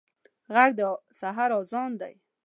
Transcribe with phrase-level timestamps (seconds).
[0.53, 0.81] غږ د
[1.19, 2.13] سحر اذان دی